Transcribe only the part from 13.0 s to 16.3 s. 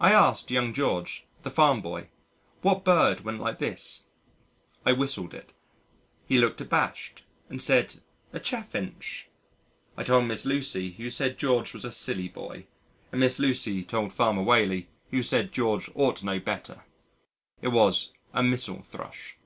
and Miss Lucy told Farmer Whaley who said George ought to